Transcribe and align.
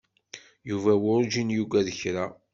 Yuba 0.69 0.93
werǧin 1.03 1.49
yuggad 1.55 1.87
kra. 1.99 2.25